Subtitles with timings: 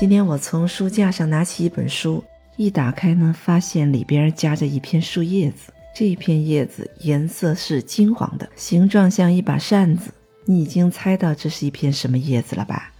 [0.00, 2.24] 今天我从书架上拿起一本书，
[2.56, 5.70] 一打开呢，发现里边夹着一片树叶子。
[5.94, 10.10] 这一片叶子颜色是金黄的，形状像一把扇子。
[10.46, 12.90] 你已经猜到这是一片什么叶子了吧？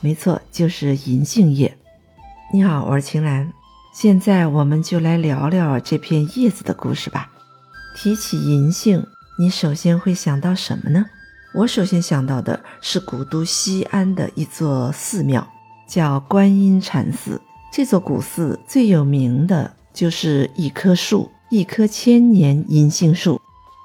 [0.00, 1.76] 没错，就是银杏叶。
[2.52, 3.52] 你好，我是晴岚。
[3.92, 7.28] 现在我们就来聊聊这片叶子的故事吧。
[7.96, 9.04] 提起银杏，
[9.40, 11.04] 你首先会想到什么呢？
[11.52, 15.44] 我首先想到的是古都西安的一座寺庙。
[15.88, 17.40] 叫观音禅寺，
[17.72, 23.40] 这座古寺最有名的就是一棵树，一棵千年银杏树。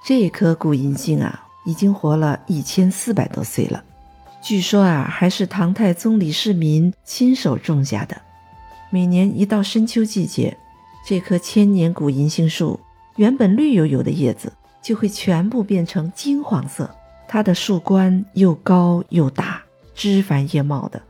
[0.05, 3.81] 这棵古银杏啊，已经活了一千四百多岁了。
[4.41, 8.21] 据说啊，还是唐太宗李世民亲手种下的。
[8.89, 10.57] 每年一到深秋季节，
[11.07, 12.77] 这棵千年古银杏树
[13.15, 16.93] 原本绿油油的叶子就会全部变成金黄色。
[17.29, 19.61] 它的树冠又高又大，
[19.95, 21.01] 枝繁叶茂的。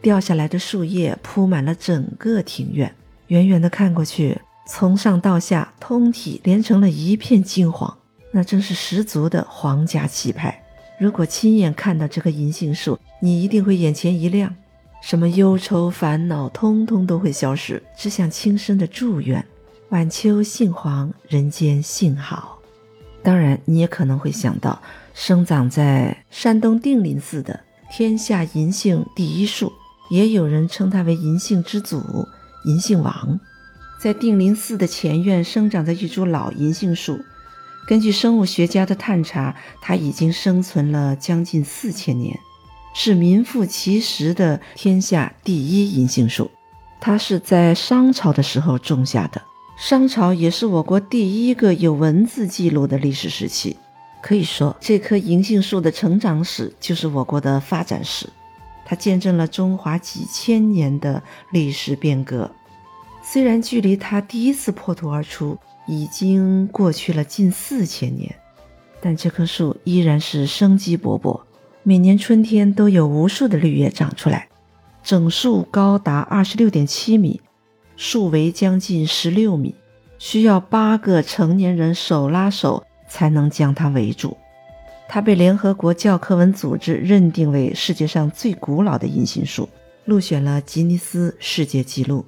[0.00, 2.94] 掉下来的树叶铺满了整个庭院，
[3.28, 7.98] 远远的看过去，从上到下，通体连成了一片金黄，
[8.32, 10.62] 那真是十足的皇家气派。
[10.98, 14.54] 如果亲眼看到这棵银杏树，你一定会眼前一亮，
[15.02, 19.44] 什么忧愁烦恼通通都会消失，只想轻声的祝愿：
[19.90, 22.58] 晚秋杏黄，人间幸好。
[23.22, 24.80] 当然，你也可能会想到，
[25.12, 27.58] 生长在山东定林寺的
[27.90, 29.72] 天下银杏第一树。
[30.10, 32.28] 也有人称它为银杏之祖、
[32.64, 33.38] 银杏王。
[34.00, 37.18] 在定陵寺的前院生长着一株老银杏树，
[37.86, 42.38] 根据生物学家的探查，它已经生存了将近四千年，
[42.94, 46.50] 是名副其实的天下第一银杏树。
[47.00, 49.42] 它是在商朝的时候种下的，
[49.76, 53.76] 商朝也是我国第一个有文字记录的历史时期。
[54.22, 58.28] 可以说，这棵银杏树的成长史就是我国的发展史。
[58.88, 61.22] 它见证了中华几千年的
[61.52, 62.50] 历史变革，
[63.22, 68.34] 虽然距离它第一次破土而出已经过去了近四千年，
[69.02, 71.38] 但这棵树依然是生机勃勃，
[71.82, 74.48] 每年春天都有无数的绿叶长出来，
[75.04, 77.42] 整树高达二十六点七米，
[77.94, 79.74] 树围将近十六米，
[80.18, 84.38] 需要八个成年人手拉手才能将它围住。
[85.08, 89.66] 它被联合国教科文组织认定为世界上最古老的银杏树，
[90.04, 92.24] 入选了吉尼斯世界纪录。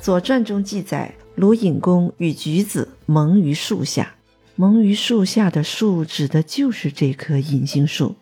[0.04, 4.16] 《左传》中记载，鲁隐公与橘子蒙于树下，
[4.56, 8.16] 蒙于树下的树指的就是这棵银杏树。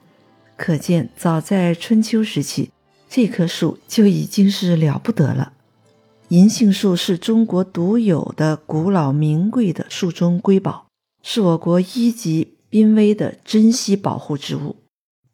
[0.58, 2.70] 可见，早在春秋时期，
[3.08, 5.54] 这棵树就已经是了不得了。
[6.28, 10.86] 银杏树是中国独有的古老名贵的树中瑰宝，
[11.22, 12.56] 是我国一级。
[12.70, 14.76] 濒危的珍稀保护植物，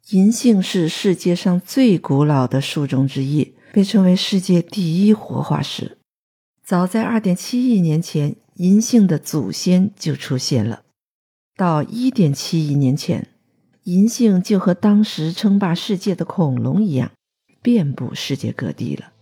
[0.09, 5.99] 银杏是世界上最古老的树种之一，被称为世界第一活化石。
[6.65, 10.81] 早在2.7亿年前，银杏的祖先就出现了。
[11.55, 13.27] 到1.7亿年前，
[13.83, 17.11] 银杏就和当时称霸世界的恐龙一样，
[17.61, 19.13] 遍布世界各地了。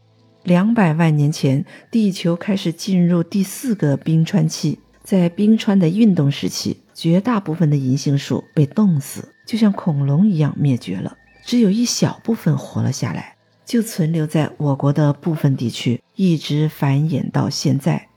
[0.44, 6.82] 两百万年前，地球开始进入第四个冰川期，在冰川的运动时期。
[6.96, 11.18] 绝大部分的银杏树被冻死，就像恐龙一样灭绝了。
[11.44, 18.08] 只有一小部分活了下来，就存留在我国的部分地区，一直繁衍到现在。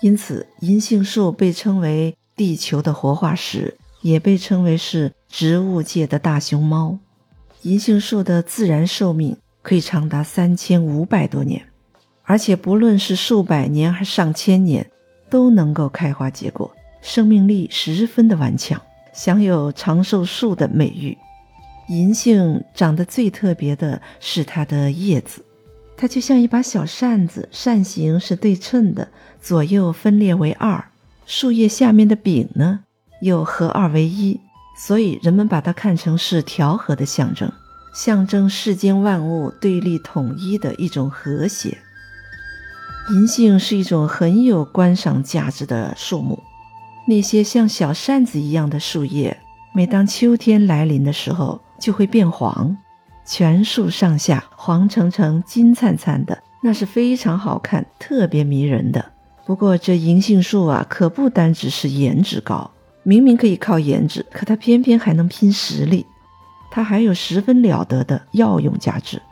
[0.00, 6.98] 因此，银杏树被称为地球的活化石，也被称为是植物界的大熊猫。
[7.62, 11.66] 银杏树的自然寿命可以长达三千五百多年，
[12.24, 14.90] 而且不论是数百年还是上千年，
[15.30, 16.70] 都能够开花结果。
[17.00, 18.80] 生命力十分的顽强，
[19.12, 21.16] 享有长寿树的美誉。
[21.88, 25.42] 银杏长得最特别的是它的叶子，
[25.96, 29.08] 它就像一把小扇子，扇形是对称的，
[29.40, 30.84] 左右分裂为二。
[31.24, 32.80] 树叶下面的柄呢，
[33.22, 34.40] 又合二为一，
[34.76, 37.50] 所以人们把它看成是调和的象征，
[37.94, 41.78] 象征世间万物对立统一的一种和谐。
[43.10, 46.38] 银杏是一种很有观赏价值的树木。
[47.06, 49.34] 那些像小扇子一样的树叶，
[49.72, 52.76] 每当秋天来临的时候，就会变黄，
[53.24, 59.12] 全树上下黄澄澄、金灿灿的，那是非常好看、特别迷人的。
[59.46, 62.70] 不过这银杏树啊，可不单只是颜值高，
[63.04, 66.04] 明明可以靠颜值，可它偏偏还能拼实力，
[66.70, 69.22] 它还有十分了得的药用价值。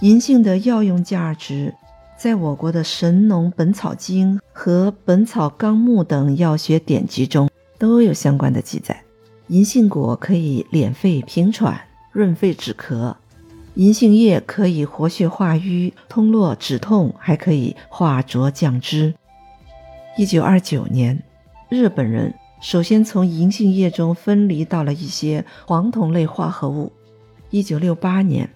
[0.00, 1.74] 银杏的药用价值。
[2.22, 9.02] 在我国的《神农本草经》和《本草纲目》等药学典籍中都有相关的记载。
[9.48, 11.80] 银杏果可以敛肺平喘、
[12.12, 13.12] 润肺止咳。
[13.74, 19.12] 银杏叶可以活血化瘀、通络止痛，还可以化浊降脂。
[20.16, 21.20] 一九二九年，
[21.68, 26.92] 日本人首先从银杏叶中分离到了一些黄酮类化合物。
[27.50, 28.48] 一九六八年，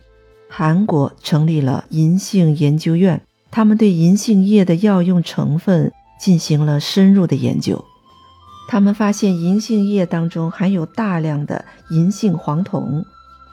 [0.49, 7.85] 韩国成立了银杏研究院，他们对银杏叶的药用成分进行了深入的研究。
[8.69, 13.05] 他们发现银杏叶当中含有大量的银杏黄酮。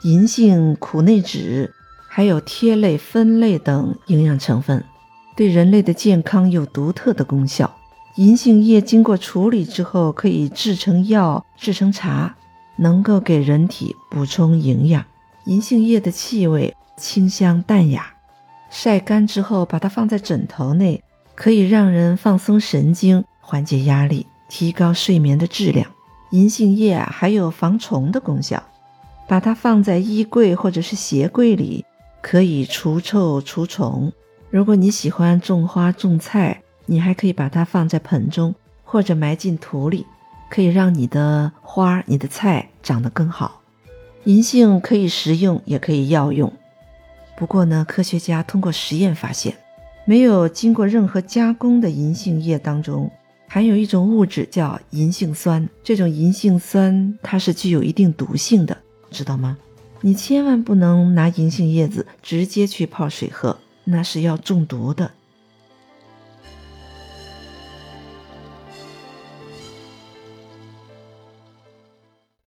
[0.02, 1.70] 银杏苦内酯，
[2.08, 4.84] 还有萜类、酚类等营养成分，
[5.34, 7.74] 对人类的健康有独特的功效。
[8.16, 12.34] 银杏叶经过处理之后，可以制成药、制成茶，
[12.76, 15.02] 能够给人体补充营养。
[15.46, 18.13] 银杏叶的气味清香淡雅，
[18.74, 21.00] 晒干之后把它放在枕头内，
[21.36, 25.88] 可以让人放松神经、缓解压力、提高睡眠的质量。
[26.32, 28.60] 银杏叶啊，还有防虫的功效。
[29.28, 31.84] 把它放在衣柜或者是鞋柜里，
[32.20, 34.12] 可以除臭除虫。
[34.50, 40.04] 如果你喜欢种花种菜，你还可以把它放在盆中或者埋进土里，
[40.50, 43.60] 可以让你的花、你的菜长得更好。
[44.24, 46.52] 银杏可以食用，也可以药用。
[47.36, 49.54] 不过呢，科学家通过实验发现，
[50.04, 53.10] 没有经过任何加工的银杏叶当中
[53.48, 55.68] 含有一种物质叫银杏酸。
[55.82, 58.76] 这种银杏酸它是具有一定毒性的。
[59.10, 59.56] 知道吗？
[60.00, 65.12] 你千万不能拿银杏叶子直接去泡水喝，那是要中毒的。